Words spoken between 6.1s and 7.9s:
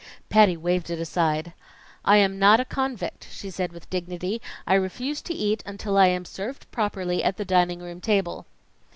served properly at the dining